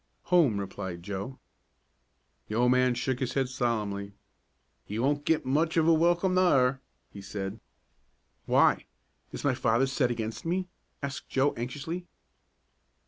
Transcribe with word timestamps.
"Home!" 0.33 0.59
replied 0.59 1.03
Joe. 1.03 1.37
The 2.47 2.55
old 2.55 2.71
man 2.71 2.95
shook 2.95 3.19
his 3.19 3.33
head 3.35 3.49
solemnly. 3.49 4.13
"Ye 4.87 4.97
won't 4.97 5.25
git 5.25 5.45
much 5.45 5.77
of 5.77 5.87
a 5.87 5.93
welcome 5.93 6.33
ther," 6.33 6.79
he 7.11 7.21
said. 7.21 7.59
"Why? 8.47 8.87
Is 9.31 9.43
my 9.43 9.53
father 9.53 9.85
set 9.85 10.09
against 10.09 10.43
me?" 10.43 10.67
asked 11.03 11.29
Joe, 11.29 11.53
anxiously. 11.55 12.07